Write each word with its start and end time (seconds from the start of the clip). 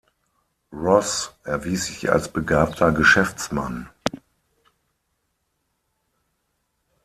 Ross 0.73 1.31
erwies 1.43 1.85
sich 1.85 2.11
als 2.11 2.27
begabter 2.27 2.91
Geschäftsmann. 2.91 3.87